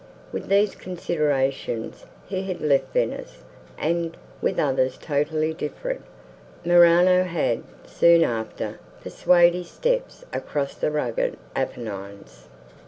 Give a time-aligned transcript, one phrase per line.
[0.31, 3.43] With these considerations, he had left Venice;
[3.77, 6.01] and, with others totally different,
[6.65, 12.47] Morano had, soon after, pursued his steps across the rugged Apennines.